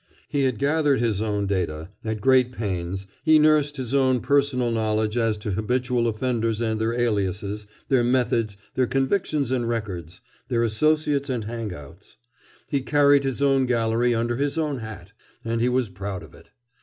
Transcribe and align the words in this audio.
He 0.27 0.45
had 0.45 0.57
gathered 0.57 0.99
his 0.99 1.21
own 1.21 1.45
data, 1.45 1.89
at 2.03 2.21
great 2.21 2.51
pains, 2.51 3.05
he 3.23 3.37
nursed 3.37 3.77
his 3.77 3.93
own 3.93 4.19
personal 4.19 4.71
knowledge 4.71 5.15
as 5.15 5.37
to 5.37 5.51
habitual 5.51 6.07
offenders 6.07 6.59
and 6.59 6.81
their 6.81 6.95
aliases, 6.99 7.67
their 7.87 8.03
methods, 8.03 8.57
their 8.73 8.87
convictions 8.87 9.51
and 9.51 9.69
records, 9.69 10.19
their 10.47 10.63
associates 10.63 11.29
and 11.29 11.43
hang 11.43 11.71
outs. 11.71 12.17
He 12.67 12.81
carried 12.81 13.23
his 13.23 13.43
own 13.43 13.67
gallery 13.67 14.15
under 14.15 14.37
his 14.37 14.57
own 14.57 14.79
hat, 14.79 15.11
and 15.45 15.61
he 15.61 15.69
was 15.69 15.87
proud 15.89 16.23
of 16.23 16.33
it. 16.33 16.49